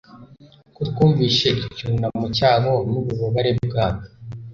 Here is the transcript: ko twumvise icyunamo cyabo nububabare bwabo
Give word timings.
ko 0.75 0.81
twumvise 0.89 1.47
icyunamo 1.71 2.25
cyabo 2.37 2.71
nububabare 2.91 3.51
bwabo 3.65 4.01